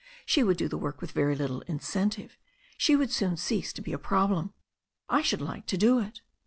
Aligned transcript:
She 0.25 0.41
would 0.43 0.57
do 0.57 0.67
the 0.67 0.79
work 0.79 0.99
with 0.99 1.11
very 1.11 1.35
little 1.35 1.61
incentive, 1.67 2.31
and 2.31 2.41
she 2.81 2.95
would 2.95 3.11
soon 3.11 3.37
cease 3.37 3.71
to 3.73 3.83
be 3.83 3.93
a 3.93 3.99
problem. 3.99 4.51
I 5.07 5.21
should 5.21 5.41
like 5.43 5.67
to 5.67 5.77
do 5.77 5.99
it." 5.99 6.21